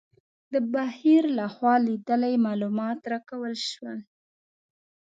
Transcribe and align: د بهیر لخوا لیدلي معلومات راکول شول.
د 0.53 0.55
بهیر 0.73 1.23
لخوا 1.39 1.75
لیدلي 1.87 2.33
معلومات 2.45 2.99
راکول 3.11 3.53
شول. 3.69 3.99